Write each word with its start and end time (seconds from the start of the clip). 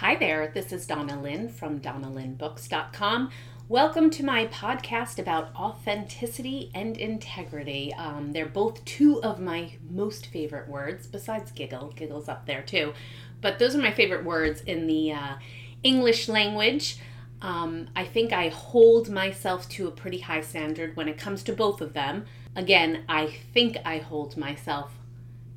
Hi 0.00 0.14
there, 0.14 0.48
this 0.52 0.74
is 0.74 0.86
Donna 0.86 1.18
Lynn 1.18 1.48
from 1.48 1.80
DonnaLynnBooks.com. 1.80 3.30
Welcome 3.66 4.10
to 4.10 4.22
my 4.22 4.46
podcast 4.48 5.18
about 5.18 5.56
authenticity 5.56 6.70
and 6.74 6.98
integrity. 6.98 7.94
Um, 7.94 8.34
they're 8.34 8.44
both 8.44 8.84
two 8.84 9.22
of 9.22 9.40
my 9.40 9.72
most 9.88 10.26
favorite 10.26 10.68
words, 10.68 11.06
besides 11.06 11.50
giggle. 11.50 11.94
Giggle's 11.96 12.28
up 12.28 12.44
there 12.44 12.60
too. 12.60 12.92
But 13.40 13.58
those 13.58 13.74
are 13.74 13.80
my 13.80 13.90
favorite 13.90 14.22
words 14.22 14.60
in 14.60 14.86
the 14.86 15.12
uh, 15.12 15.36
English 15.82 16.28
language. 16.28 16.98
Um, 17.40 17.88
I 17.96 18.04
think 18.04 18.34
I 18.34 18.48
hold 18.48 19.08
myself 19.08 19.66
to 19.70 19.88
a 19.88 19.92
pretty 19.92 20.20
high 20.20 20.42
standard 20.42 20.94
when 20.94 21.08
it 21.08 21.16
comes 21.16 21.42
to 21.44 21.54
both 21.54 21.80
of 21.80 21.94
them. 21.94 22.26
Again, 22.54 23.04
I 23.08 23.28
think 23.54 23.78
I 23.82 23.96
hold 23.96 24.36
myself 24.36 24.92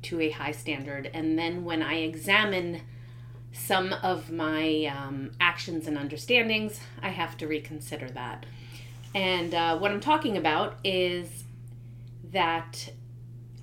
to 0.04 0.18
a 0.18 0.30
high 0.30 0.52
standard. 0.52 1.10
And 1.12 1.38
then 1.38 1.62
when 1.62 1.82
I 1.82 1.96
examine 1.96 2.80
some 3.52 3.92
of 3.92 4.30
my 4.30 4.86
um, 4.86 5.32
actions 5.40 5.86
and 5.86 5.98
understandings, 5.98 6.80
I 7.02 7.10
have 7.10 7.36
to 7.38 7.46
reconsider 7.46 8.08
that. 8.10 8.46
And 9.14 9.54
uh, 9.54 9.78
what 9.78 9.90
I'm 9.90 10.00
talking 10.00 10.36
about 10.36 10.76
is 10.84 11.44
that 12.32 12.90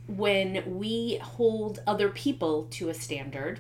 when 0.08 0.78
we 0.78 1.20
hold 1.22 1.80
other 1.88 2.10
people 2.10 2.68
to 2.72 2.90
a 2.90 2.94
standard, 2.94 3.60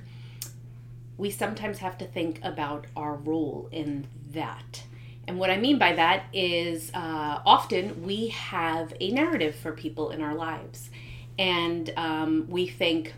we 1.17 1.31
sometimes 1.31 1.79
have 1.79 1.97
to 1.97 2.05
think 2.05 2.39
about 2.43 2.85
our 2.95 3.15
role 3.15 3.69
in 3.71 4.07
that. 4.31 4.83
And 5.27 5.39
what 5.39 5.49
I 5.49 5.57
mean 5.57 5.77
by 5.77 5.93
that 5.93 6.25
is 6.31 6.91
uh, 6.93 7.41
often 7.45 8.03
we 8.03 8.27
have 8.29 8.93
a 8.99 9.11
narrative 9.11 9.55
for 9.55 9.71
people 9.73 10.11
in 10.11 10.21
our 10.21 10.35
lives. 10.35 10.89
And 11.37 11.91
um, 11.97 12.47
we 12.49 12.67
think 12.67 13.13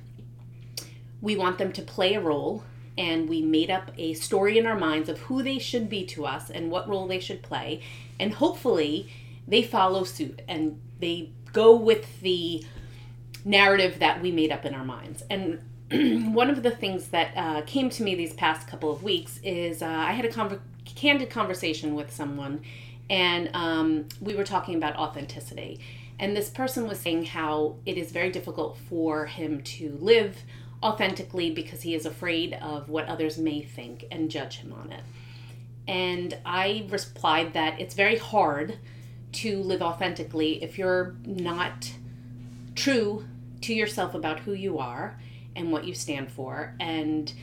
we 1.21 1.35
want 1.35 1.57
them 1.57 1.71
to 1.73 1.81
play 1.81 2.15
a 2.15 2.21
role 2.21 2.63
and 2.97 3.29
we 3.29 3.41
made 3.41 3.69
up 3.69 3.91
a 3.97 4.13
story 4.13 4.57
in 4.57 4.65
our 4.65 4.77
minds 4.77 5.09
of 5.09 5.19
who 5.19 5.41
they 5.43 5.59
should 5.59 5.89
be 5.89 6.05
to 6.07 6.25
us 6.25 6.49
and 6.49 6.69
what 6.71 6.87
role 6.87 7.07
they 7.07 7.19
should 7.19 7.41
play. 7.41 7.81
And 8.19 8.33
hopefully 8.33 9.11
they 9.47 9.63
follow 9.63 10.03
suit 10.03 10.41
and 10.47 10.79
they 10.99 11.31
go 11.53 11.75
with 11.75 12.19
the 12.21 12.63
narrative 13.45 13.99
that 13.99 14.21
we 14.21 14.31
made 14.31 14.51
up 14.51 14.65
in 14.65 14.73
our 14.73 14.85
minds. 14.85 15.23
And 15.29 15.61
one 16.35 16.49
of 16.49 16.61
the 16.61 16.71
things 16.71 17.07
that 17.09 17.31
uh, 17.35 17.61
came 17.63 17.89
to 17.91 18.03
me 18.03 18.15
these 18.15 18.33
past 18.33 18.67
couple 18.67 18.91
of 18.91 19.01
weeks 19.01 19.39
is 19.43 19.81
uh, 19.81 19.87
I 19.87 20.11
had 20.11 20.25
a 20.25 20.59
candid 20.85 21.29
conversation 21.29 21.95
with 21.95 22.13
someone, 22.13 22.61
and 23.09 23.49
um, 23.53 24.07
we 24.21 24.35
were 24.35 24.43
talking 24.43 24.75
about 24.75 24.95
authenticity. 24.97 25.79
And 26.19 26.35
this 26.35 26.49
person 26.49 26.87
was 26.87 26.99
saying 26.99 27.25
how 27.25 27.77
it 27.85 27.97
is 27.97 28.11
very 28.11 28.29
difficult 28.29 28.77
for 28.89 29.25
him 29.25 29.61
to 29.63 29.97
live 30.01 30.37
authentically 30.81 31.51
because 31.51 31.81
he 31.81 31.93
is 31.93 32.05
afraid 32.05 32.53
of 32.53 32.89
what 32.89 33.07
others 33.07 33.37
may 33.37 33.61
think 33.61 34.05
and 34.11 34.31
judge 34.31 34.57
him 34.57 34.73
on 34.73 34.91
it. 34.91 35.03
And 35.87 36.37
I 36.45 36.87
replied 36.89 37.53
that 37.53 37.79
it's 37.79 37.95
very 37.95 38.17
hard 38.17 38.77
to 39.31 39.61
live 39.61 39.81
authentically 39.81 40.63
if 40.63 40.77
you're 40.77 41.15
not 41.25 41.91
true 42.75 43.25
to 43.61 43.73
yourself 43.73 44.13
about 44.13 44.39
who 44.39 44.53
you 44.53 44.77
are 44.77 45.19
and 45.55 45.71
what 45.71 45.83
you 45.83 45.93
stand 45.93 46.31
for 46.31 46.75
and 46.79 47.33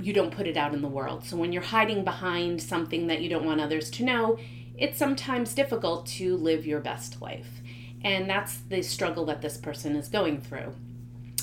you 0.00 0.12
don't 0.12 0.34
put 0.34 0.46
it 0.46 0.56
out 0.56 0.72
in 0.72 0.82
the 0.82 0.88
world. 0.88 1.24
So 1.24 1.36
when 1.36 1.52
you're 1.52 1.62
hiding 1.62 2.04
behind 2.04 2.62
something 2.62 3.08
that 3.08 3.20
you 3.20 3.28
don't 3.28 3.44
want 3.44 3.60
others 3.60 3.90
to 3.90 4.04
know, 4.04 4.38
it's 4.78 4.98
sometimes 4.98 5.52
difficult 5.52 6.06
to 6.06 6.36
live 6.36 6.64
your 6.64 6.80
best 6.80 7.20
life. 7.20 7.60
And 8.02 8.30
that's 8.30 8.56
the 8.56 8.82
struggle 8.82 9.26
that 9.26 9.42
this 9.42 9.58
person 9.58 9.94
is 9.94 10.08
going 10.08 10.40
through. 10.40 10.74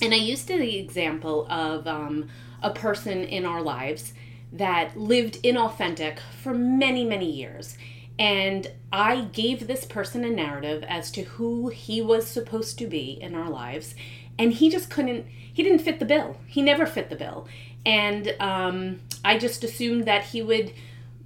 And 0.02 0.14
I 0.14 0.18
used 0.18 0.48
the 0.48 0.78
example 0.78 1.48
of 1.50 1.88
um, 1.88 2.28
a 2.62 2.72
person 2.72 3.24
in 3.24 3.46
our 3.46 3.62
lives 3.62 4.14
that 4.54 4.98
lived 4.98 5.42
inauthentic 5.44 6.20
for 6.42 6.54
many, 6.54 7.04
many 7.04 7.30
years. 7.30 7.78
And 8.20 8.72
I 8.92 9.22
gave 9.22 9.68
this 9.68 9.86
person 9.86 10.24
a 10.24 10.30
narrative 10.30 10.84
as 10.88 11.12
to 11.12 11.24
who 11.24 11.70
he 11.70 12.02
was 12.02 12.28
supposed 12.28 12.78
to 12.80 12.88
be 12.88 13.20
in 13.22 13.36
our 13.36 13.50
lives. 13.50 13.96
And 14.40 14.54
he 14.54 14.70
just 14.70 14.90
couldn't, 14.90 15.26
he 15.28 15.64
didn't 15.64 15.80
fit 15.80 16.00
the 16.00 16.06
bill. 16.06 16.38
He 16.48 16.62
never 16.62 16.86
fit 16.86 17.10
the 17.10 17.16
bill. 17.16 17.48
And 17.86 18.36
um, 18.40 19.02
I 19.24 19.38
just 19.38 19.64
assumed 19.64 20.06
that 20.06 20.26
he 20.26 20.42
would 20.42 20.74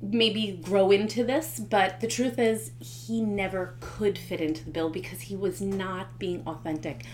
maybe 0.01 0.59
grow 0.61 0.91
into 0.91 1.23
this. 1.23 1.59
But 1.59 1.99
the 1.99 2.07
truth 2.07 2.39
is, 2.39 2.71
he 2.79 3.21
never 3.21 3.75
could 3.79 4.17
fit 4.17 4.41
into 4.41 4.65
the 4.65 4.71
bill 4.71 4.89
because 4.89 5.21
he 5.21 5.35
was 5.35 5.61
not 5.61 6.19
being 6.19 6.43
authentic 6.47 7.05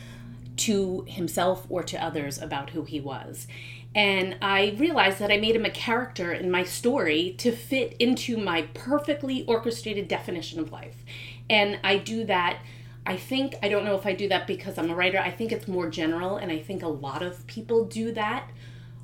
to 0.57 1.05
himself 1.07 1.65
or 1.69 1.83
to 1.83 2.03
others 2.03 2.41
about 2.41 2.71
who 2.71 2.83
he 2.83 2.99
was. 2.99 3.47
And 3.95 4.37
I 4.41 4.75
realized 4.77 5.19
that 5.19 5.31
I 5.31 5.37
made 5.37 5.55
him 5.55 5.65
a 5.65 5.71
character 5.71 6.31
in 6.31 6.51
my 6.51 6.63
story 6.63 7.35
to 7.39 7.51
fit 7.51 7.95
into 7.99 8.37
my 8.37 8.63
perfectly 8.73 9.45
orchestrated 9.47 10.07
definition 10.07 10.59
of 10.59 10.71
life. 10.71 11.03
And 11.49 11.79
I 11.83 11.97
do 11.97 12.23
that. 12.25 12.59
I 13.05 13.15
think, 13.15 13.55
I 13.63 13.69
don't 13.69 13.85
know 13.85 13.95
if 13.95 14.05
I 14.05 14.13
do 14.13 14.27
that 14.29 14.45
because 14.45 14.77
I'm 14.77 14.91
a 14.91 14.95
writer. 14.95 15.17
I 15.17 15.31
think 15.31 15.51
it's 15.51 15.67
more 15.67 15.89
general, 15.89 16.37
and 16.37 16.51
I 16.51 16.59
think 16.59 16.83
a 16.83 16.87
lot 16.87 17.23
of 17.23 17.47
people 17.47 17.85
do 17.85 18.11
that 18.11 18.49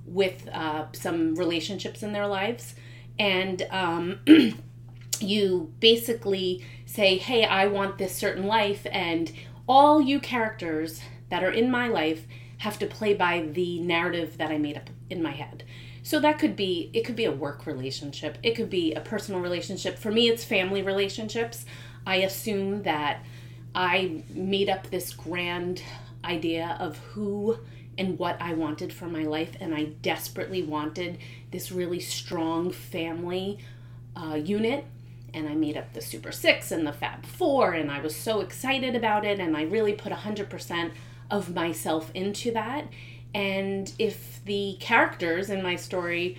with 0.06 0.48
uh, 0.52 0.88
some 0.92 1.36
relationships 1.36 2.04
in 2.04 2.12
their 2.12 2.28
lives. 2.28 2.76
And 3.18 3.66
um, 3.72 4.20
you 5.20 5.74
basically 5.80 6.66
say, 6.86 7.18
hey, 7.18 7.46
I 7.46 7.68
want 7.68 7.98
this 7.98 8.14
certain 8.14 8.46
life, 8.46 8.86
and 8.92 9.32
all 9.68 10.02
you 10.02 10.20
characters 10.20 11.00
that 11.30 11.44
are 11.44 11.52
in 11.52 11.70
my 11.70 11.88
life 11.88 12.26
have 12.60 12.80
to 12.80 12.86
play 12.86 13.14
by 13.14 13.42
the 13.42 13.80
narrative 13.80 14.38
that 14.38 14.52
I 14.52 14.58
made 14.58 14.78
up 14.78 14.90
in 15.10 15.22
my 15.22 15.32
head. 15.32 15.64
So 16.02 16.20
that 16.20 16.40
could 16.40 16.56
be 16.56 16.90
it 16.94 17.06
could 17.06 17.16
be 17.16 17.26
a 17.26 17.32
work 17.32 17.66
relationship, 17.66 18.38
it 18.44 18.56
could 18.56 18.70
be 18.70 18.94
a 18.94 19.02
personal 19.02 19.42
relationship. 19.42 19.98
For 19.98 20.12
me 20.12 20.28
it's 20.28 20.44
family 20.44 20.82
relationships. 20.82 21.66
I 22.06 22.18
assume 22.18 22.84
that 22.84 23.24
I 23.74 24.24
made 24.30 24.70
up 24.70 24.90
this 24.90 25.14
grand 25.14 25.82
idea 26.24 26.78
of 26.80 26.98
who 26.98 27.58
and 27.98 28.18
what 28.18 28.42
I 28.42 28.54
wanted 28.54 28.92
for 28.92 29.06
my 29.06 29.24
life 29.24 29.56
and 29.60 29.74
I 29.74 29.86
desperately 30.02 30.64
wanted 30.64 31.18
this 31.52 31.72
really 31.72 32.00
strong 32.00 32.72
family 32.72 33.60
uh, 34.16 34.36
unit 34.36 34.86
and 35.34 35.48
I 35.48 35.56
made 35.56 35.78
up 35.78 35.94
the 35.94 36.02
Super 36.02 36.32
Six 36.32 36.72
and 36.72 36.86
the 36.86 36.94
Fab 36.94 37.26
Four, 37.26 37.74
and 37.74 37.92
I 37.92 38.00
was 38.00 38.16
so 38.16 38.42
excited 38.42 38.96
about 38.96 39.26
it, 39.26 39.40
and 39.40 39.58
I 39.58 39.64
really 39.64 39.94
put 39.94 40.12
100% 40.12 40.92
of 41.34 41.54
myself 41.54 42.12
into 42.14 42.52
that. 42.52 42.86
And 43.34 43.92
if 43.98 44.40
the 44.46 44.78
characters 44.80 45.50
in 45.50 45.64
my 45.64 45.76
story, 45.76 46.38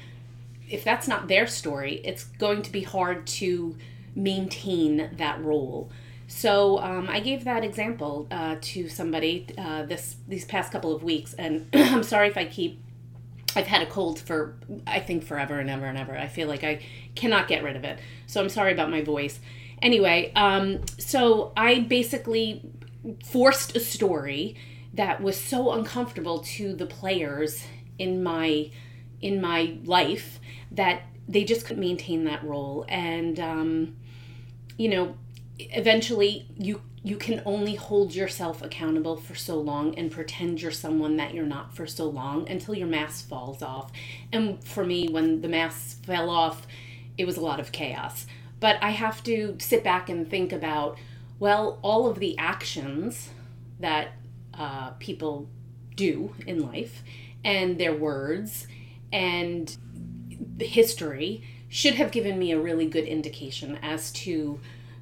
if 0.71 0.85
that's 0.85 1.09
not 1.09 1.27
their 1.27 1.49
story, 1.49 2.01
it's 2.05 2.25
going 2.25 2.63
to 2.63 2.71
be 2.71 2.83
hard 2.83 3.27
to 3.27 3.77
maintain 4.15 5.11
that 5.17 5.43
role. 5.43 5.91
So 6.29 6.79
um, 6.79 7.09
I 7.11 7.19
gave 7.19 7.45
that 7.45 7.65
example 7.65 8.29
uh, 8.31 8.57
to 8.61 8.89
somebody 8.89 9.47
uh, 9.59 9.83
this 9.83 10.17
these 10.29 10.45
past 10.45 10.71
couple 10.73 10.95
of 10.95 11.03
weeks, 11.03 11.35
and 11.35 11.69
I'm 11.75 12.05
sorry 12.05 12.29
if 12.29 12.37
I 12.37 12.45
keep. 12.47 12.81
I've 13.57 13.67
had 13.67 13.83
a 13.83 13.87
cold 13.87 14.19
for 14.19 14.57
I 14.87 15.01
think 15.01 15.25
forever 15.25 15.59
and 15.59 15.69
ever 15.69 15.87
and 15.87 15.99
ever. 15.99 16.17
I 16.17 16.29
feel 16.29 16.49
like 16.49 16.65
I 16.65 16.81
cannot 17.15 17.47
get 17.47 17.63
rid 17.63 17.77
of 17.77 17.85
it. 17.85 17.99
So 18.27 18.41
I'm 18.41 18.49
sorry 18.49 18.73
about 18.73 18.91
my 18.91 19.03
voice. 19.03 19.39
Anyway, 19.83 20.33
um, 20.35 20.81
so 20.99 21.53
I 21.57 21.81
basically 21.81 22.63
forced 23.25 23.77
a 23.77 23.81
story 23.81 24.57
that 24.95 25.21
was 25.21 25.41
so 25.41 25.73
uncomfortable 25.73 26.39
to 26.41 26.75
the 26.75 26.87
players 26.87 27.65
in 27.99 28.23
my 28.23 28.71
in 29.21 29.41
my 29.41 29.77
life 29.85 30.39
that 30.71 31.03
they 31.29 31.45
just 31.45 31.67
couldn't 31.67 31.81
maintain 31.81 32.25
that 32.25 32.45
role. 32.45 32.85
And 32.89 33.39
um, 33.41 33.97
you 34.77 34.89
know 34.89 35.17
eventually 35.59 36.47
you 36.57 36.81
you 37.03 37.17
can 37.17 37.43
only 37.45 37.75
hold 37.75 38.15
yourself 38.15 38.63
accountable 38.63 39.17
for 39.17 39.35
so 39.35 39.61
long 39.61 39.95
and 39.99 40.11
pretend 40.11 40.63
you're 40.63 40.71
someone 40.71 41.17
that 41.17 41.35
you're 41.35 41.45
not 41.45 41.77
for 41.77 41.87
so 41.87 42.09
long 42.09 42.49
until 42.49 42.75
your 42.75 42.87
mask 42.87 43.29
falls 43.29 43.63
off. 43.63 43.93
And 44.33 44.63
for 44.65 44.85
me 44.85 45.09
when 45.09 45.41
the 45.41 45.49
mask 45.49 46.05
fell 46.05 46.31
off 46.31 46.67
it 47.17 47.27
was 47.27 47.37
a 47.37 47.41
lot 47.41 47.61
of 47.61 47.73
chaos. 47.73 48.27
But 48.61 48.77
i 48.83 48.91
have 48.91 49.23
to 49.25 49.57
sit 49.59 49.83
back 49.85 50.09
and 50.09 50.29
think 50.29 50.53
about 50.53 50.99
well 51.39 51.79
all 51.83 52.09
of 52.09 52.19
the 52.19 52.39
actions 52.39 53.31
that 53.81 54.13
uh, 54.59 54.91
people 54.99 55.49
do 55.97 56.35
in 56.47 56.61
life 56.61 57.03
and 57.45 57.79
their 57.79 57.95
words 57.95 58.67
and 59.13 59.77
history 60.59 61.43
should 61.69 61.95
have 61.95 62.11
given 62.11 62.39
me 62.39 62.53
a 62.53 62.59
really 62.59 62.87
good 62.87 63.05
indication 63.05 63.79
as 63.83 64.11
to 64.13 64.61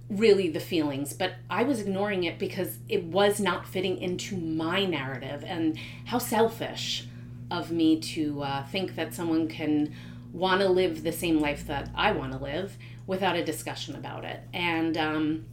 really 0.09 0.49
the 0.49 0.61
feelings. 0.61 1.13
But 1.13 1.35
i 1.49 1.63
was 1.63 1.81
ignoring 1.81 2.25
it 2.25 2.39
because 2.39 2.79
it 2.89 3.05
was 3.05 3.41
not 3.41 3.67
fitting 3.67 3.99
into 3.99 4.37
my 4.37 4.85
narrative 4.85 5.45
and 5.47 5.79
how 6.07 6.19
selfish 6.19 7.07
of 7.51 7.71
me 7.71 8.01
to 8.01 8.43
uh, 8.43 8.65
think 8.67 8.95
that 8.97 9.15
someone 9.15 9.49
can 9.49 9.95
want 10.33 10.61
to 10.63 10.69
live 10.69 11.03
the 11.03 11.13
same 11.13 11.39
life 11.39 11.67
that 11.67 11.91
i 11.95 12.11
want 12.11 12.33
to 12.33 12.39
live 12.39 12.79
without 13.07 13.37
a 13.37 13.45
discussion 13.45 13.95
about 13.95 14.25
it. 14.25 14.41
And 14.53 14.97
um, 14.97 15.45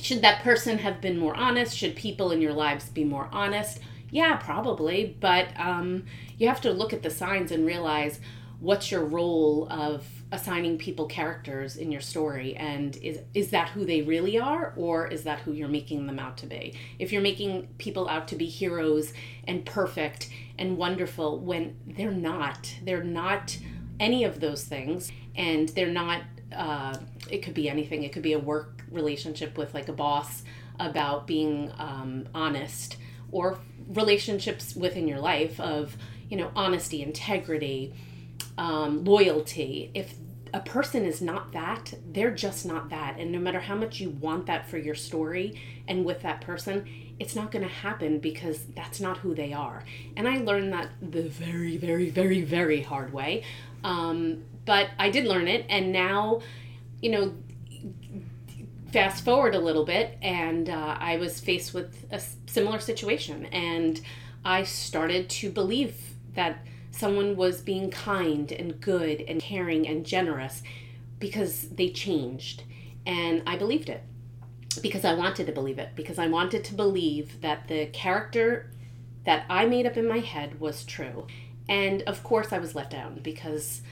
should 0.00 0.22
that 0.22 0.42
person 0.42 0.78
have 0.78 1.00
been 1.00 1.18
more 1.18 1.34
honest? 1.36 1.76
Should 1.76 1.96
people 1.96 2.30
in 2.32 2.40
your 2.40 2.52
lives 2.52 2.88
be 2.88 3.04
more 3.04 3.28
honest? 3.32 3.80
Yeah, 4.10 4.36
probably. 4.36 5.16
But 5.20 5.48
um, 5.58 6.04
you 6.38 6.48
have 6.48 6.60
to 6.62 6.72
look 6.72 6.92
at 6.92 7.02
the 7.02 7.10
signs 7.10 7.50
and 7.52 7.66
realize 7.66 8.20
what's 8.60 8.90
your 8.90 9.04
role 9.04 9.66
of 9.70 10.06
assigning 10.32 10.78
people 10.78 11.06
characters 11.06 11.76
in 11.76 11.92
your 11.92 12.00
story 12.00 12.56
and 12.56 12.96
is 12.96 13.18
is 13.34 13.50
that 13.50 13.68
who 13.68 13.84
they 13.84 14.02
really 14.02 14.38
are 14.38 14.72
or 14.76 15.06
is 15.06 15.22
that 15.24 15.38
who 15.40 15.52
you're 15.52 15.68
making 15.68 16.06
them 16.06 16.18
out 16.18 16.36
to 16.36 16.46
be 16.46 16.74
if 16.98 17.12
you're 17.12 17.22
making 17.22 17.68
people 17.78 18.08
out 18.08 18.26
to 18.26 18.34
be 18.34 18.46
heroes 18.46 19.12
and 19.46 19.64
perfect 19.66 20.30
and 20.58 20.76
wonderful 20.76 21.38
when 21.38 21.76
they're 21.86 22.10
not 22.10 22.74
they're 22.84 23.04
not 23.04 23.56
any 24.00 24.24
of 24.24 24.40
those 24.40 24.64
things 24.64 25.12
and 25.36 25.68
they're 25.70 25.92
not 25.92 26.22
uh, 26.52 26.96
it 27.30 27.38
could 27.42 27.54
be 27.54 27.68
anything 27.68 28.02
it 28.02 28.12
could 28.12 28.22
be 28.22 28.32
a 28.32 28.38
work 28.38 28.73
relationship 28.94 29.58
with 29.58 29.74
like 29.74 29.88
a 29.88 29.92
boss 29.92 30.42
about 30.80 31.26
being 31.26 31.70
um, 31.78 32.28
honest 32.34 32.96
or 33.30 33.58
relationships 33.88 34.74
within 34.74 35.06
your 35.06 35.20
life 35.20 35.60
of 35.60 35.96
you 36.28 36.36
know 36.36 36.50
honesty 36.56 37.02
integrity 37.02 37.92
um, 38.56 39.04
loyalty. 39.04 39.90
If 39.94 40.14
a 40.54 40.60
person 40.60 41.04
is 41.04 41.20
not 41.20 41.52
that 41.52 41.92
they're 42.12 42.30
just 42.30 42.64
not 42.64 42.88
that. 42.90 43.18
And 43.18 43.32
no 43.32 43.40
matter 43.40 43.58
how 43.58 43.74
much 43.74 43.98
you 43.98 44.10
want 44.10 44.46
that 44.46 44.68
for 44.68 44.78
your 44.78 44.94
story 44.94 45.60
and 45.88 46.04
with 46.04 46.22
that 46.22 46.40
person 46.40 46.86
it's 47.20 47.36
not 47.36 47.52
going 47.52 47.62
to 47.62 47.72
happen 47.72 48.18
because 48.18 48.64
that's 48.74 49.00
not 49.00 49.18
who 49.18 49.34
they 49.34 49.52
are. 49.52 49.84
And 50.16 50.28
i 50.28 50.38
learned 50.38 50.72
that 50.72 50.90
the 51.02 51.22
very 51.22 51.76
very 51.76 52.10
very 52.10 52.42
very 52.42 52.82
hard 52.82 53.12
way. 53.12 53.44
Um, 53.82 54.44
but 54.64 54.88
i 54.98 55.10
did 55.10 55.26
learn 55.26 55.48
it 55.48 55.66
and 55.68 55.92
now 55.92 56.40
you 57.02 57.10
know 57.10 57.34
fast 58.94 59.24
forward 59.24 59.54
a 59.54 59.58
little 59.58 59.84
bit 59.84 60.16
and 60.22 60.70
uh, 60.70 60.96
i 61.00 61.16
was 61.16 61.40
faced 61.40 61.74
with 61.74 62.06
a 62.10 62.20
similar 62.46 62.78
situation 62.78 63.46
and 63.46 64.00
i 64.44 64.62
started 64.62 65.28
to 65.28 65.50
believe 65.50 66.14
that 66.34 66.58
someone 66.94 67.36
was 67.36 67.60
being 67.60 67.90
kind 67.90 68.52
and 68.52 68.80
good 68.80 69.20
and 69.22 69.40
caring 69.40 69.86
and 69.86 70.06
generous 70.06 70.62
because 71.18 71.68
they 71.70 71.90
changed. 71.90 72.62
And 73.06 73.42
I 73.46 73.56
believed 73.56 73.88
it 73.88 74.02
because 74.80 75.04
I 75.04 75.14
wanted 75.14 75.46
to 75.46 75.52
believe 75.52 75.78
it, 75.78 75.90
because 75.94 76.18
I 76.18 76.26
wanted 76.26 76.64
to 76.64 76.74
believe 76.74 77.40
that 77.40 77.68
the 77.68 77.86
character 77.86 78.70
that 79.24 79.44
I 79.48 79.66
made 79.66 79.86
up 79.86 79.96
in 79.96 80.08
my 80.08 80.18
head 80.18 80.60
was 80.60 80.84
true. 80.84 81.26
And 81.68 82.02
of 82.02 82.22
course, 82.22 82.52
I 82.52 82.58
was 82.58 82.74
let 82.74 82.90
down 82.90 83.20
because 83.22 83.82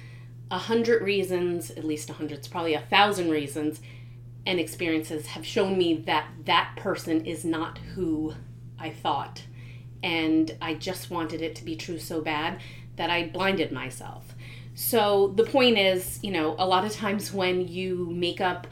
a 0.51 0.59
hundred 0.59 1.03
reasons, 1.03 1.71
at 1.71 1.85
least 1.85 2.11
a 2.11 2.15
hundred, 2.15 2.39
it's 2.39 2.49
probably 2.49 2.75
a 2.75 2.81
thousand 2.81 3.31
reasons 3.31 3.81
and 4.47 4.59
experiences 4.59 5.27
have 5.27 5.47
shown 5.47 5.79
me 5.79 5.97
that 6.07 6.29
that 6.45 6.75
person 6.77 7.25
is 7.25 7.45
not 7.45 7.79
who 7.95 8.35
I 8.79 8.91
thought. 8.91 9.43
And 10.03 10.57
I 10.61 10.75
just 10.75 11.11
wanted 11.11 11.43
it 11.43 11.55
to 11.57 11.65
be 11.65 11.77
true 11.77 11.99
so 11.99 12.21
bad 12.21 12.61
that 12.97 13.11
I 13.11 13.29
blinded 13.29 13.73
myself. 13.73 14.35
So 14.75 15.33
the 15.37 15.45
point 15.45 15.79
is, 15.79 16.19
you 16.23 16.33
know, 16.33 16.57
a 16.59 16.67
lot 16.67 16.85
of 16.85 16.93
times 16.93 17.33
when 17.33 17.69
you 17.69 18.09
make 18.11 18.41
up 18.41 18.67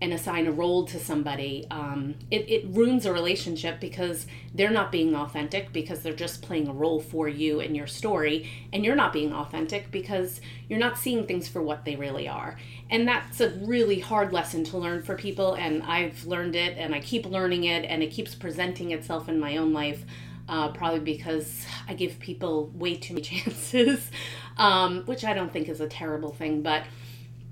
and 0.00 0.12
assign 0.12 0.46
a 0.46 0.52
role 0.52 0.84
to 0.86 0.98
somebody, 0.98 1.66
um, 1.70 2.14
it, 2.30 2.48
it 2.48 2.64
ruins 2.68 3.04
a 3.04 3.12
relationship 3.12 3.80
because 3.80 4.26
they're 4.54 4.70
not 4.70 4.92
being 4.92 5.14
authentic 5.14 5.72
because 5.72 6.02
they're 6.02 6.12
just 6.12 6.40
playing 6.40 6.68
a 6.68 6.72
role 6.72 7.00
for 7.00 7.28
you 7.28 7.60
and 7.60 7.76
your 7.76 7.86
story, 7.86 8.48
and 8.72 8.84
you're 8.84 8.94
not 8.94 9.12
being 9.12 9.32
authentic 9.32 9.90
because 9.90 10.40
you're 10.68 10.78
not 10.78 10.96
seeing 10.98 11.26
things 11.26 11.48
for 11.48 11.62
what 11.62 11.84
they 11.84 11.96
really 11.96 12.28
are. 12.28 12.56
And 12.90 13.08
that's 13.08 13.40
a 13.40 13.50
really 13.50 13.98
hard 13.98 14.32
lesson 14.32 14.62
to 14.64 14.78
learn 14.78 15.02
for 15.02 15.16
people, 15.16 15.54
and 15.54 15.82
I've 15.82 16.24
learned 16.24 16.54
it 16.54 16.78
and 16.78 16.94
I 16.94 17.00
keep 17.00 17.26
learning 17.26 17.64
it, 17.64 17.84
and 17.84 18.02
it 18.02 18.12
keeps 18.12 18.34
presenting 18.34 18.92
itself 18.92 19.28
in 19.28 19.40
my 19.40 19.56
own 19.56 19.72
life 19.72 20.04
uh, 20.48 20.68
probably 20.68 21.00
because 21.00 21.66
I 21.86 21.94
give 21.94 22.18
people 22.18 22.70
way 22.74 22.96
too 22.96 23.14
many 23.14 23.24
chances, 23.24 24.10
um, 24.56 25.02
which 25.04 25.24
I 25.24 25.34
don't 25.34 25.52
think 25.52 25.68
is 25.68 25.80
a 25.80 25.88
terrible 25.88 26.32
thing, 26.32 26.62
but 26.62 26.84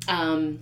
um, 0.08 0.60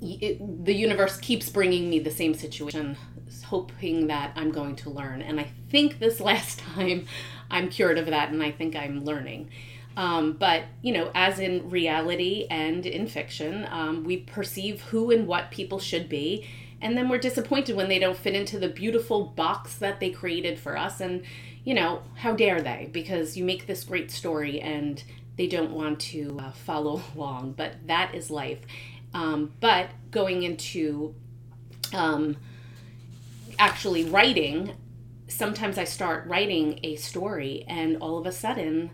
it, 0.00 0.64
the 0.64 0.74
universe 0.74 1.16
keeps 1.18 1.48
bringing 1.48 1.88
me 1.88 1.98
the 1.98 2.10
same 2.10 2.34
situation, 2.34 2.96
hoping 3.44 4.08
that 4.08 4.32
I'm 4.36 4.50
going 4.50 4.76
to 4.76 4.90
learn. 4.90 5.22
And 5.22 5.40
I 5.40 5.50
think 5.70 5.98
this 5.98 6.20
last 6.30 6.58
time 6.58 7.06
I'm 7.50 7.68
cured 7.68 7.98
of 7.98 8.06
that, 8.06 8.30
and 8.30 8.42
I 8.42 8.50
think 8.50 8.76
I'm 8.76 9.04
learning. 9.04 9.50
Um, 9.96 10.34
but, 10.34 10.64
you 10.82 10.92
know, 10.92 11.10
as 11.14 11.38
in 11.38 11.70
reality 11.70 12.46
and 12.50 12.84
in 12.84 13.06
fiction, 13.06 13.66
um, 13.70 14.04
we 14.04 14.18
perceive 14.18 14.82
who 14.82 15.10
and 15.10 15.26
what 15.26 15.50
people 15.50 15.78
should 15.78 16.08
be. 16.08 16.46
And 16.82 16.98
then 16.98 17.08
we're 17.08 17.18
disappointed 17.18 17.76
when 17.76 17.88
they 17.88 17.98
don't 17.98 18.18
fit 18.18 18.34
into 18.34 18.58
the 18.58 18.68
beautiful 18.68 19.24
box 19.24 19.76
that 19.76 19.98
they 19.98 20.10
created 20.10 20.58
for 20.58 20.76
us. 20.76 21.00
And 21.00 21.22
you 21.64 21.72
know 21.72 22.02
how 22.16 22.34
dare 22.34 22.60
they? 22.60 22.90
Because 22.92 23.38
you 23.38 23.44
make 23.44 23.66
this 23.66 23.84
great 23.84 24.10
story 24.10 24.60
and 24.60 25.02
they 25.38 25.46
don't 25.46 25.72
want 25.72 26.00
to 26.00 26.38
uh, 26.40 26.52
follow 26.52 27.00
along. 27.16 27.54
But 27.56 27.86
that 27.86 28.14
is 28.14 28.30
life 28.30 28.60
um, 29.16 29.52
but 29.60 29.88
going 30.10 30.42
into 30.42 31.14
um, 31.94 32.36
actually 33.58 34.04
writing 34.04 34.74
sometimes 35.28 35.78
i 35.78 35.84
start 35.84 36.26
writing 36.26 36.78
a 36.82 36.94
story 36.96 37.64
and 37.66 37.96
all 37.96 38.18
of 38.18 38.26
a 38.26 38.32
sudden 38.32 38.90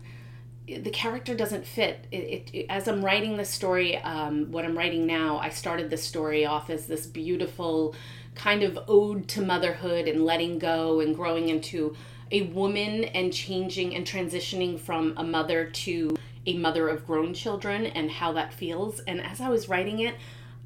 the 0.65 0.89
character 0.91 1.35
doesn't 1.35 1.65
fit. 1.65 2.07
It, 2.11 2.17
it, 2.17 2.49
it, 2.53 2.65
as 2.69 2.87
I'm 2.87 3.03
writing 3.03 3.35
this 3.35 3.49
story, 3.49 3.97
um, 3.97 4.51
what 4.51 4.63
I'm 4.63 4.77
writing 4.77 5.05
now, 5.05 5.37
I 5.37 5.49
started 5.49 5.89
this 5.89 6.03
story 6.03 6.45
off 6.45 6.69
as 6.69 6.87
this 6.87 7.05
beautiful 7.05 7.95
kind 8.33 8.63
of 8.63 8.79
ode 8.87 9.27
to 9.29 9.41
motherhood 9.41 10.07
and 10.07 10.23
letting 10.23 10.59
go 10.59 11.01
and 11.01 11.15
growing 11.15 11.49
into 11.49 11.95
a 12.31 12.43
woman 12.43 13.03
and 13.03 13.33
changing 13.33 13.95
and 13.95 14.07
transitioning 14.07 14.79
from 14.79 15.13
a 15.17 15.23
mother 15.23 15.65
to 15.65 16.15
a 16.45 16.57
mother 16.57 16.87
of 16.87 17.05
grown 17.05 17.33
children 17.33 17.85
and 17.85 18.11
how 18.11 18.33
that 18.33 18.53
feels. 18.53 18.99
And 19.01 19.21
as 19.21 19.39
I 19.39 19.49
was 19.49 19.69
writing 19.69 19.99
it, 19.99 20.15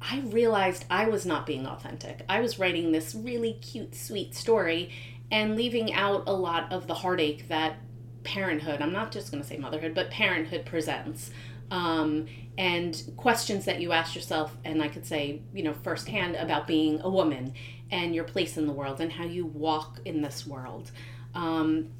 I 0.00 0.20
realized 0.20 0.84
I 0.90 1.06
was 1.06 1.26
not 1.26 1.46
being 1.46 1.66
authentic. 1.66 2.24
I 2.28 2.40
was 2.40 2.58
writing 2.58 2.92
this 2.92 3.14
really 3.14 3.54
cute, 3.54 3.94
sweet 3.94 4.34
story 4.34 4.90
and 5.30 5.56
leaving 5.56 5.92
out 5.92 6.24
a 6.26 6.32
lot 6.32 6.72
of 6.72 6.86
the 6.86 6.94
heartache 6.94 7.48
that 7.48 7.76
parenthood, 8.24 8.80
I'm 8.80 8.92
not 8.92 9.12
just 9.12 9.30
going 9.30 9.42
to 9.42 9.48
say 9.48 9.56
motherhood, 9.56 9.94
but 9.94 10.10
parenthood 10.10 10.66
presents. 10.66 11.30
Um, 11.70 12.26
and 12.56 13.00
questions 13.16 13.66
that 13.66 13.80
you 13.80 13.92
ask 13.92 14.14
yourself, 14.14 14.56
and 14.64 14.82
I 14.82 14.88
could 14.88 15.06
say, 15.06 15.42
you 15.52 15.62
know, 15.62 15.74
firsthand 15.74 16.34
about 16.34 16.66
being 16.66 17.00
a 17.02 17.10
woman 17.10 17.54
and 17.90 18.14
your 18.14 18.24
place 18.24 18.56
in 18.56 18.66
the 18.66 18.72
world 18.72 19.00
and 19.00 19.12
how 19.12 19.24
you 19.24 19.46
walk 19.46 20.00
in 20.04 20.22
this 20.22 20.46
world. 20.46 20.90
Um, 21.34 21.90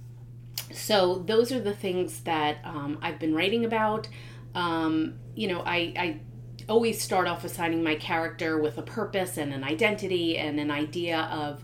so, 0.72 1.22
those 1.26 1.52
are 1.52 1.60
the 1.60 1.74
things 1.74 2.20
that 2.20 2.58
um, 2.64 2.98
I've 3.02 3.18
been 3.18 3.34
writing 3.34 3.64
about. 3.64 4.08
Um, 4.54 5.18
you 5.34 5.48
know, 5.48 5.60
I, 5.60 5.92
I 5.96 6.20
always 6.68 7.00
start 7.00 7.26
off 7.26 7.44
assigning 7.44 7.82
my 7.82 7.94
character 7.94 8.58
with 8.58 8.78
a 8.78 8.82
purpose 8.82 9.36
and 9.36 9.52
an 9.52 9.64
identity 9.64 10.36
and 10.36 10.60
an 10.60 10.70
idea 10.70 11.20
of 11.32 11.62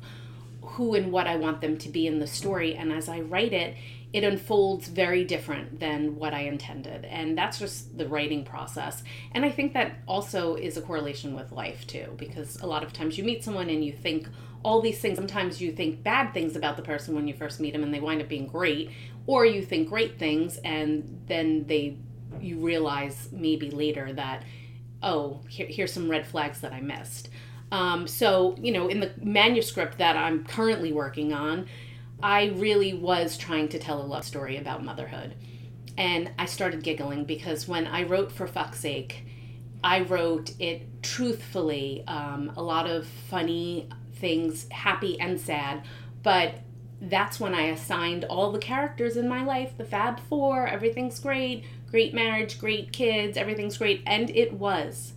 who 0.63 0.95
and 0.95 1.13
what 1.13 1.27
I 1.27 1.37
want 1.37 1.61
them 1.61 1.77
to 1.79 1.89
be 1.89 2.07
in 2.07 2.19
the 2.19 2.27
story. 2.27 2.75
And 2.75 2.93
as 2.93 3.09
I 3.09 3.21
write 3.21 3.53
it, 3.53 3.77
it 4.13 4.23
unfolds 4.23 4.87
very 4.87 5.25
different 5.25 5.81
than 5.81 6.17
what 6.17 6.33
I 6.33 6.43
intended. 6.43 7.05
And 7.05 7.37
that's 7.37 7.59
just 7.59 7.99
the 7.99 8.07
writing 8.07 8.45
process. 8.45 9.03
And 9.33 9.45
I 9.45 9.51
think 9.51 9.73
that 9.75 9.97
also 10.07 10.55
is 10.55 10.77
a 10.77 10.83
correlation 10.83 11.35
with 11.35 11.51
life 11.51 11.87
too, 11.87 12.15
because 12.17 12.61
a 12.61 12.67
lot 12.67 12.85
of 12.85 12.93
times 12.93 13.19
you 13.19 13.25
meet 13.25 13.43
someone 13.43 13.69
and 13.69 13.85
you 13.85 13.93
think 13.93 14.29
all 14.65 14.81
these 14.81 14.99
things. 14.99 15.17
Sometimes 15.17 15.61
you 15.61 15.73
think 15.73 16.03
bad 16.03 16.33
things 16.33 16.57
about 16.57 16.77
the 16.77 16.83
person 16.83 17.15
when 17.15 17.29
you 17.29 17.35
first 17.35 17.61
meet 17.61 17.73
them 17.73 17.83
and 17.83 17.93
they 17.93 18.01
wind 18.01 18.21
up 18.21 18.29
being 18.29 18.47
great, 18.47 18.91
or 19.27 19.47
you 19.47 19.63
think 19.63 19.89
great 19.89 20.19
things 20.19 20.59
and 20.65 21.23
then 21.27 21.67
they 21.67 21.99
you 22.41 22.59
realize 22.59 23.29
maybe 23.31 23.71
later 23.71 24.13
that 24.13 24.43
oh 25.03 25.41
here, 25.49 25.67
here's 25.69 25.93
some 25.93 26.11
red 26.11 26.27
flags 26.27 26.61
that 26.63 26.73
I 26.73 26.81
missed. 26.81 27.29
Um, 27.71 28.07
so 28.09 28.57
you 28.59 28.73
know 28.73 28.89
in 28.89 29.01
the 29.01 29.13
manuscript 29.23 29.99
that 29.99 30.17
I'm 30.17 30.45
currently 30.45 30.93
working 30.93 31.33
on 31.33 31.67
I 32.23 32.47
really 32.57 32.95
was 32.95 33.37
trying 33.37 33.69
to 33.69 33.79
tell 33.79 34.01
a 34.01 34.07
love 34.07 34.25
story 34.25 34.57
about 34.57 34.83
motherhood. 34.83 35.35
And 35.99 36.33
I 36.39 36.47
started 36.47 36.83
giggling 36.83 37.25
because 37.25 37.69
when 37.69 37.87
I 37.87 38.05
wrote 38.05 38.33
For 38.33 38.47
Fuck's 38.47 38.81
Sake, 38.81 39.27
I 39.83 40.01
wrote 40.01 40.53
it 40.59 41.03
truthfully, 41.03 42.03
um, 42.09 42.53
a 42.57 42.63
lot 42.63 42.89
of 42.89 43.07
funny 43.07 43.89
things, 44.17 44.69
happy 44.71 45.19
and 45.21 45.41
sad. 45.41 45.83
But 46.23 46.61
that's 47.01 47.39
when 47.39 47.55
I 47.55 47.67
assigned 47.67 48.25
all 48.25 48.51
the 48.51 48.59
characters 48.59 49.17
in 49.17 49.29
my 49.29 49.45
life 49.45 49.77
the 49.77 49.85
Fab 49.85 50.21
Four, 50.21 50.67
everything's 50.67 51.19
great, 51.19 51.65
great 51.91 52.15
marriage, 52.15 52.59
great 52.59 52.93
kids, 52.93 53.37
everything's 53.37 53.79
great. 53.79 54.03
And 54.07 54.31
it 54.31 54.55
was. 54.55 55.13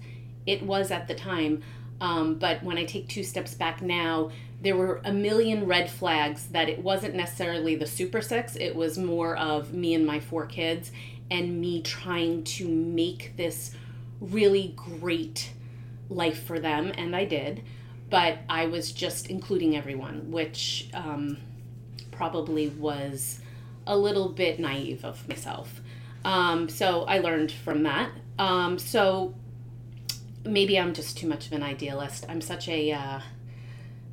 It 0.46 0.64
was 0.64 0.92
at 0.92 1.08
the 1.08 1.16
time. 1.16 1.64
Um, 2.00 2.36
but 2.36 2.64
when 2.64 2.78
I 2.78 2.86
take 2.86 3.08
two 3.08 3.24
steps 3.24 3.54
back 3.54 3.82
now, 3.82 4.32
there 4.62 4.76
were 4.76 5.02
a 5.04 5.14
million 5.14 5.66
red 5.66 5.90
flags 5.90 6.48
that 6.48 6.70
it 6.70 6.84
wasn't 6.84 7.16
necessarily 7.16 7.76
the 7.76 7.86
super 7.86 8.22
sex, 8.22 8.56
it 8.56 8.76
was 8.76 8.98
more 8.98 9.38
of 9.38 9.74
me 9.74 9.94
and 9.94 10.06
my 10.06 10.20
four 10.20 10.46
kids 10.46 10.92
and 11.30 11.60
me 11.60 11.82
trying 11.82 12.44
to 12.44 12.68
make 12.68 13.36
this 13.38 13.76
really 14.20 14.74
great 14.76 15.52
life 16.10 16.44
for 16.46 16.60
them, 16.60 16.92
and 16.98 17.16
I 17.16 17.26
did. 17.26 17.64
But 18.10 18.40
I 18.48 18.68
was 18.68 18.92
just 18.92 19.28
including 19.28 19.76
everyone, 19.76 20.32
which 20.32 20.90
um, 20.94 21.38
probably 22.12 22.70
was 22.70 23.40
a 23.86 23.98
little 23.98 24.30
bit 24.30 24.60
naive 24.60 25.04
of 25.04 25.28
myself. 25.28 25.82
Um, 26.24 26.70
so 26.70 27.04
I 27.04 27.20
learned 27.20 27.52
from 27.52 27.84
that. 27.84 28.12
Um, 28.40 28.80
so 28.80 29.34
maybe 30.46 30.80
I'm 30.80 30.94
just 30.94 31.18
too 31.18 31.28
much 31.28 31.48
of 31.48 31.54
an 31.54 31.64
idealist. 31.64 32.26
I'm 32.30 32.42
such 32.42 32.68
a 32.68 32.92
uh, 32.92 33.20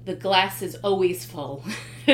the 0.05 0.15
glass 0.15 0.61
is 0.61 0.77
always 0.77 1.25
full, 1.25 1.65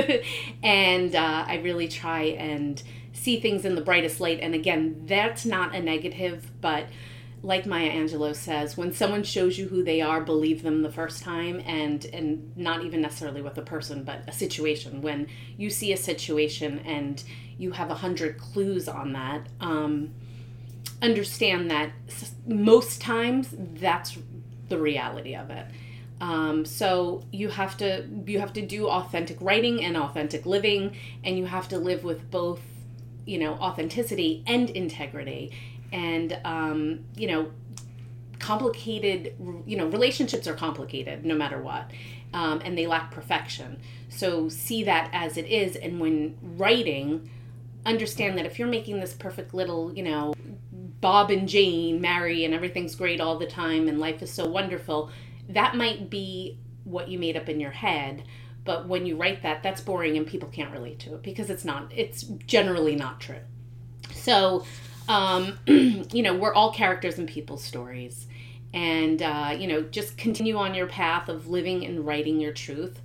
and 0.63 1.15
uh, 1.15 1.45
I 1.47 1.57
really 1.57 1.89
try 1.89 2.23
and 2.23 2.81
see 3.13 3.41
things 3.41 3.65
in 3.65 3.75
the 3.75 3.81
brightest 3.81 4.21
light. 4.21 4.39
And 4.41 4.55
again, 4.55 5.03
that's 5.07 5.45
not 5.45 5.75
a 5.75 5.81
negative, 5.81 6.51
but 6.61 6.87
like 7.43 7.65
Maya 7.65 7.91
Angelou 7.91 8.35
says, 8.35 8.77
when 8.77 8.93
someone 8.93 9.23
shows 9.23 9.59
you 9.59 9.69
who 9.69 9.83
they 9.83 10.01
are, 10.03 10.21
believe 10.21 10.63
them 10.63 10.83
the 10.83 10.93
first 10.93 11.23
time, 11.23 11.61
and 11.65 12.05
and 12.07 12.57
not 12.57 12.85
even 12.85 13.01
necessarily 13.01 13.41
with 13.41 13.57
a 13.57 13.63
person, 13.63 14.05
but 14.05 14.23
a 14.27 14.33
situation. 14.33 15.01
When 15.01 15.27
you 15.57 15.71
see 15.71 15.93
a 15.93 15.97
situation 15.97 16.81
and 16.81 17.23
you 17.57 17.73
have 17.73 17.91
a 17.91 17.95
hundred 17.95 18.39
clues 18.39 18.89
on 18.89 19.15
that, 19.15 19.47
um, 19.61 20.13
understand 21.01 21.71
that 21.71 21.93
most 22.47 23.01
times 23.01 23.55
that's 23.75 24.19
the 24.69 24.79
reality 24.79 25.35
of 25.35 25.51
it. 25.51 25.67
Um, 26.21 26.67
so 26.67 27.25
you 27.33 27.49
have 27.49 27.79
to 27.79 28.07
you 28.27 28.39
have 28.39 28.53
to 28.53 28.63
do 28.63 28.89
authentic 28.89 29.39
writing 29.41 29.83
and 29.83 29.97
authentic 29.97 30.45
living, 30.45 30.95
and 31.25 31.39
you 31.39 31.47
have 31.47 31.69
to 31.69 31.79
live 31.79 32.05
with 32.05 32.31
both, 32.31 32.61
you 33.25 33.39
know, 33.39 33.55
authenticity 33.55 34.45
and 34.47 34.69
integrity 34.69 35.53
and 35.93 36.39
um, 36.45 37.05
you 37.17 37.27
know 37.27 37.51
complicated 38.39 39.35
you 39.67 39.77
know 39.77 39.87
relationships 39.89 40.47
are 40.47 40.55
complicated 40.55 41.25
no 41.25 41.35
matter 41.35 41.61
what 41.61 41.91
um, 42.33 42.61
and 42.65 42.77
they 42.77 42.87
lack 42.87 43.11
perfection. 43.11 43.81
So 44.09 44.49
see 44.49 44.85
that 44.85 45.11
as 45.13 45.37
it 45.37 45.47
is 45.47 45.77
and 45.77 46.01
when 46.01 46.37
writing 46.43 47.31
understand 47.87 48.37
that 48.37 48.45
if 48.45 48.59
you're 48.59 48.69
making 48.69 49.01
this 49.01 49.15
perfect 49.15 49.55
little 49.55 49.93
you 49.95 50.03
know 50.03 50.35
bob 51.01 51.31
and 51.31 51.49
jane 51.49 51.99
marry 51.99 52.45
and 52.45 52.53
everything's 52.53 52.95
great 52.95 53.23
all 53.23 53.39
the 53.39 53.47
time 53.47 53.89
and 53.89 53.99
life 53.99 54.21
is 54.21 54.31
so 54.31 54.47
wonderful 54.47 55.11
that 55.49 55.75
might 55.75 56.11
be 56.11 56.59
what 56.85 57.09
you 57.09 57.19
made 57.19 57.37
up 57.37 57.49
in 57.49 57.61
your 57.61 57.71
head. 57.71 58.25
But 58.65 58.87
when 58.87 59.07
you 59.07 59.17
write 59.17 59.43
that 59.43 59.63
that's 59.63 59.81
boring 59.81 60.17
and 60.17 60.27
people 60.27 60.49
can't 60.49 60.73
relate 60.73 60.99
to 61.01 61.15
it 61.15 61.23
because 61.23 61.51
it's 61.51 61.65
not 61.65 61.93
it's 61.95 62.23
generally 62.23 62.95
not 62.95 63.21
true. 63.21 63.41
So 64.13 64.65
um, 65.11 65.59
you 65.67 66.23
know, 66.23 66.35
we're 66.35 66.55
all 66.55 66.73
characters 66.73 67.19
in 67.19 67.27
people's 67.27 67.65
stories. 67.65 68.29
And, 68.73 69.21
uh, 69.21 69.57
you 69.59 69.67
know, 69.67 69.83
just 69.83 70.17
continue 70.17 70.57
on 70.57 70.73
your 70.73 70.87
path 70.87 71.29
of 71.29 71.49
living 71.49 71.85
and 71.85 72.07
writing 72.07 72.41
your 72.41 72.53
truth. 72.53 73.01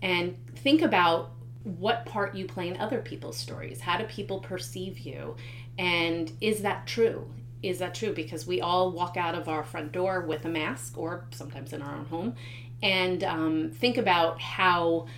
And 0.00 0.36
think 0.54 0.82
about 0.82 1.32
what 1.64 2.06
part 2.06 2.36
you 2.36 2.46
play 2.46 2.68
in 2.68 2.76
other 2.76 3.00
people's 3.00 3.36
stories. 3.36 3.80
How 3.80 3.98
do 3.98 4.04
people 4.04 4.38
perceive 4.38 5.00
you? 5.00 5.34
And 5.76 6.30
is 6.40 6.62
that 6.62 6.86
true? 6.86 7.28
Is 7.60 7.80
that 7.80 7.92
true? 7.92 8.12
Because 8.12 8.46
we 8.46 8.60
all 8.60 8.92
walk 8.92 9.16
out 9.16 9.34
of 9.34 9.48
our 9.48 9.64
front 9.64 9.90
door 9.90 10.20
with 10.20 10.44
a 10.44 10.48
mask 10.48 10.96
or 10.96 11.26
sometimes 11.32 11.72
in 11.72 11.82
our 11.82 11.96
own 11.96 12.04
home. 12.04 12.34
And 12.84 13.24
um, 13.24 13.70
think 13.72 13.96
about 13.96 14.40
how 14.40 15.08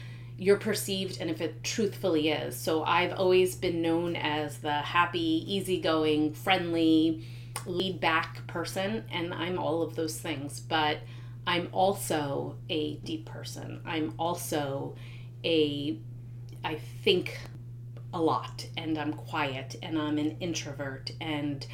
you're 0.40 0.56
perceived 0.56 1.20
and 1.20 1.28
if 1.28 1.42
it 1.42 1.62
truthfully 1.62 2.30
is. 2.30 2.56
So 2.56 2.82
I've 2.82 3.12
always 3.12 3.54
been 3.54 3.82
known 3.82 4.16
as 4.16 4.56
the 4.56 4.72
happy, 4.72 5.44
easygoing, 5.46 6.32
friendly, 6.32 7.26
laid 7.66 8.00
back 8.00 8.46
person, 8.46 9.04
and 9.12 9.34
I'm 9.34 9.58
all 9.58 9.82
of 9.82 9.96
those 9.96 10.18
things. 10.18 10.58
But 10.58 11.00
I'm 11.46 11.68
also 11.72 12.56
a 12.70 12.96
deep 12.96 13.26
person. 13.26 13.82
I'm 13.84 14.14
also 14.18 14.96
a, 15.44 15.98
I 16.64 16.76
think 17.04 17.38
a 18.14 18.20
lot, 18.20 18.66
and 18.78 18.96
I'm 18.96 19.12
quiet, 19.12 19.76
and 19.82 19.98
I'm 19.98 20.16
an 20.16 20.38
introvert, 20.40 21.10
and 21.20 21.66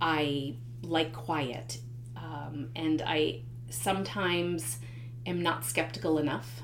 I 0.00 0.56
like 0.80 1.12
quiet. 1.12 1.76
Um, 2.16 2.70
and 2.74 3.02
I 3.02 3.42
sometimes 3.68 4.78
am 5.26 5.42
not 5.42 5.66
skeptical 5.66 6.16
enough 6.16 6.62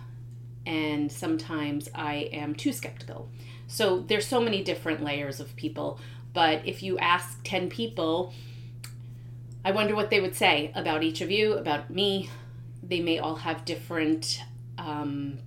and 0.71 1.11
sometimes 1.11 1.89
I 1.97 2.31
am 2.33 2.55
too 2.55 2.73
skeptical. 2.73 3.29
So 3.67 4.01
there's 4.07 4.27
so 4.27 4.41
many 4.41 4.63
different 4.63 5.03
layers 5.03 5.41
of 5.41 5.57
people, 5.57 5.99
but 6.33 6.65
if 6.65 6.81
you 6.81 6.97
ask 6.99 7.41
10 7.43 7.69
people, 7.69 8.33
I 9.65 9.73
wonder 9.73 9.97
what 9.97 10.11
they 10.11 10.21
would 10.21 10.37
say 10.37 10.71
about 10.77 11.03
each 11.03 11.23
of 11.23 11.31
you, 11.31 11.55
about 11.55 11.91
me. 11.91 12.31
They 12.85 13.01
may 13.01 13.19
all 13.19 13.35
have 13.35 13.65
different 13.65 14.43
um, 14.79 15.39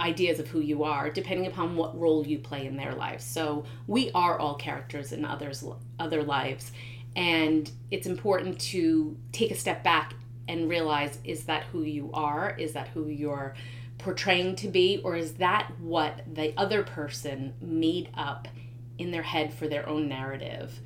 ideas 0.00 0.40
of 0.40 0.48
who 0.48 0.60
you 0.60 0.84
are, 0.84 1.10
depending 1.10 1.46
upon 1.46 1.76
what 1.76 1.98
role 1.98 2.26
you 2.26 2.38
play 2.38 2.66
in 2.66 2.78
their 2.78 2.94
lives. 2.94 3.24
So 3.24 3.66
we 3.86 4.10
are 4.12 4.38
all 4.38 4.54
characters 4.54 5.12
in 5.12 5.26
others' 5.26 5.62
other 5.98 6.22
lives, 6.22 6.72
and 7.14 7.70
it's 7.90 8.06
important 8.06 8.58
to 8.72 9.18
take 9.32 9.50
a 9.50 9.54
step 9.54 9.84
back 9.84 10.14
and 10.48 10.68
realize: 10.68 11.18
is 11.24 11.44
that 11.44 11.64
who 11.64 11.82
you 11.82 12.10
are? 12.14 12.56
Is 12.58 12.72
that 12.72 12.88
who 12.88 13.08
you're 13.08 13.54
portraying 14.06 14.54
to 14.54 14.68
be, 14.68 15.00
or 15.02 15.16
is 15.16 15.32
that 15.32 15.68
what 15.80 16.22
the 16.32 16.56
other 16.56 16.84
person 16.84 17.52
made 17.60 18.08
up 18.14 18.46
in 18.98 19.10
their 19.10 19.24
head 19.24 19.52
for 19.52 19.66
their 19.66 19.88
own 19.88 20.08
narrative 20.08 20.78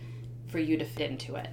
for 0.48 0.58
you 0.58 0.78
to 0.78 0.86
fit 0.86 1.10
into 1.10 1.34
it? 1.34 1.50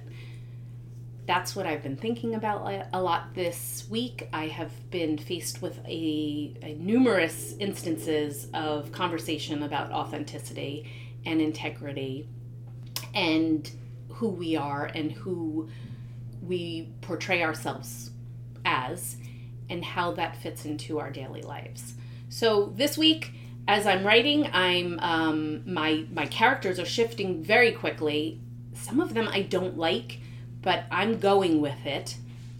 That's 1.26 1.54
what 1.54 1.66
I've 1.66 1.82
been 1.82 1.98
thinking 1.98 2.34
about 2.34 2.86
a 2.94 3.02
lot 3.02 3.34
this 3.34 3.86
week. 3.90 4.30
I 4.32 4.46
have 4.46 4.72
been 4.90 5.18
faced 5.18 5.60
with 5.60 5.78
a, 5.84 6.54
a 6.62 6.74
numerous 6.80 7.54
instances 7.60 8.48
of 8.54 8.90
conversation 8.90 9.62
about 9.62 9.92
authenticity 9.92 10.90
and 11.26 11.38
integrity 11.38 12.26
and 13.14 13.70
who 14.08 14.30
we 14.30 14.56
are 14.56 14.86
and 14.86 15.12
who 15.12 15.68
we 16.40 16.88
portray 17.02 17.42
ourselves 17.42 18.10
as 18.64 19.18
and 19.70 19.84
how 19.84 20.12
that 20.12 20.36
fits 20.36 20.64
into 20.64 20.98
our 20.98 21.10
daily 21.10 21.42
lives. 21.42 21.94
So 22.28 22.72
this 22.76 22.98
week, 22.98 23.32
as 23.66 23.86
I'm 23.86 24.04
writing, 24.06 24.48
I'm 24.52 24.98
um, 25.00 25.72
my 25.72 26.06
my 26.12 26.26
characters 26.26 26.78
are 26.78 26.86
shifting 26.86 27.42
very 27.42 27.72
quickly. 27.72 28.40
Some 28.72 29.00
of 29.00 29.14
them 29.14 29.28
I 29.30 29.42
don't 29.42 29.76
like, 29.76 30.20
but 30.62 30.84
I'm 30.90 31.18
going 31.18 31.60
with 31.60 31.84
it 31.84 32.16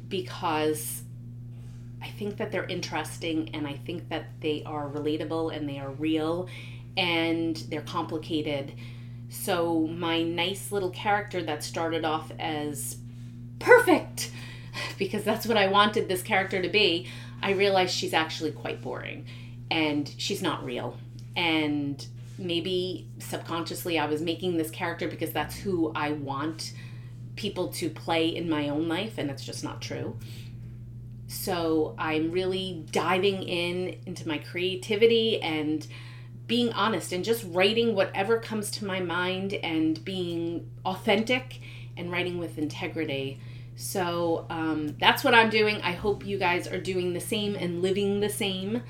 because 0.08 1.02
I 2.02 2.08
think 2.08 2.36
that 2.36 2.52
they're 2.52 2.66
interesting 2.66 3.50
and 3.54 3.66
I 3.66 3.74
think 3.74 4.08
that 4.08 4.26
they 4.40 4.62
are 4.64 4.88
relatable 4.88 5.54
and 5.54 5.68
they 5.68 5.78
are 5.78 5.90
real 5.90 6.48
and 6.96 7.56
they're 7.68 7.82
complicated. 7.82 8.72
So 9.30 9.86
my 9.86 10.22
nice 10.22 10.72
little 10.72 10.90
character 10.90 11.42
that 11.42 11.62
started 11.62 12.04
off 12.04 12.32
as 12.38 12.96
perfect 13.58 14.30
because 14.98 15.24
that's 15.24 15.46
what 15.46 15.56
I 15.56 15.68
wanted 15.68 16.08
this 16.08 16.22
character 16.22 16.60
to 16.60 16.68
be, 16.68 17.08
I 17.42 17.52
realized 17.52 17.94
she's 17.94 18.14
actually 18.14 18.52
quite 18.52 18.82
boring 18.82 19.26
and 19.70 20.12
she's 20.18 20.42
not 20.42 20.64
real. 20.64 20.96
And 21.36 22.04
maybe 22.38 23.08
subconsciously 23.18 23.98
I 23.98 24.06
was 24.06 24.20
making 24.22 24.56
this 24.56 24.70
character 24.70 25.08
because 25.08 25.32
that's 25.32 25.56
who 25.56 25.92
I 25.94 26.12
want 26.12 26.72
people 27.36 27.68
to 27.68 27.88
play 27.88 28.28
in 28.28 28.48
my 28.50 28.68
own 28.68 28.88
life, 28.88 29.14
and 29.16 29.30
it's 29.30 29.44
just 29.44 29.62
not 29.62 29.80
true. 29.80 30.16
So 31.28 31.94
I'm 31.98 32.32
really 32.32 32.84
diving 32.90 33.42
in 33.42 34.00
into 34.06 34.26
my 34.26 34.38
creativity 34.38 35.40
and 35.40 35.86
being 36.46 36.72
honest 36.72 37.12
and 37.12 37.22
just 37.22 37.44
writing 37.48 37.94
whatever 37.94 38.40
comes 38.40 38.70
to 38.72 38.86
my 38.86 39.00
mind 39.00 39.52
and 39.52 40.02
being 40.04 40.70
authentic 40.84 41.60
and 41.96 42.10
writing 42.10 42.38
with 42.38 42.56
integrity 42.56 43.38
so 43.78 44.44
um, 44.50 44.96
that's 44.98 45.22
what 45.22 45.34
I'm 45.34 45.50
doing. 45.50 45.80
I 45.82 45.92
hope 45.92 46.26
you 46.26 46.36
guys 46.36 46.66
are 46.66 46.80
doing 46.80 47.12
the 47.12 47.20
same 47.20 47.54
and 47.54 47.80
living 47.80 48.18
the 48.18 48.28
same 48.28 48.82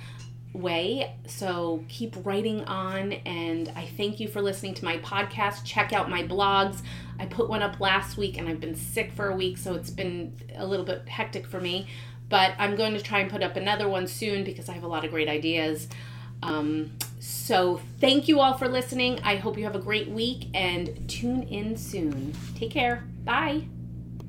way. 0.54 1.14
So 1.26 1.84
keep 1.88 2.16
writing 2.24 2.64
on. 2.64 3.12
And 3.12 3.70
I 3.76 3.84
thank 3.84 4.18
you 4.18 4.28
for 4.28 4.40
listening 4.40 4.72
to 4.74 4.84
my 4.86 4.96
podcast. 4.98 5.62
Check 5.64 5.92
out 5.92 6.08
my 6.08 6.22
blogs. 6.22 6.80
I 7.18 7.26
put 7.26 7.50
one 7.50 7.62
up 7.62 7.80
last 7.80 8.16
week 8.16 8.38
and 8.38 8.48
I've 8.48 8.60
been 8.60 8.74
sick 8.74 9.12
for 9.12 9.28
a 9.28 9.36
week, 9.36 9.58
so 9.58 9.74
it's 9.74 9.90
been 9.90 10.32
a 10.56 10.66
little 10.66 10.86
bit 10.86 11.06
hectic 11.06 11.46
for 11.46 11.60
me. 11.60 11.86
But 12.30 12.54
I'm 12.58 12.74
going 12.74 12.94
to 12.94 13.02
try 13.02 13.18
and 13.18 13.30
put 13.30 13.42
up 13.42 13.56
another 13.56 13.90
one 13.90 14.06
soon 14.06 14.42
because 14.42 14.70
I 14.70 14.72
have 14.72 14.84
a 14.84 14.88
lot 14.88 15.04
of 15.04 15.10
great 15.10 15.28
ideas. 15.28 15.86
Um, 16.42 16.92
so 17.20 17.82
thank 18.00 18.26
you 18.26 18.40
all 18.40 18.56
for 18.56 18.68
listening. 18.68 19.20
I 19.22 19.36
hope 19.36 19.58
you 19.58 19.64
have 19.64 19.76
a 19.76 19.80
great 19.80 20.08
week 20.08 20.46
and 20.54 21.06
tune 21.10 21.42
in 21.42 21.76
soon. 21.76 22.32
Take 22.54 22.70
care. 22.70 23.04
Bye. 23.24 23.64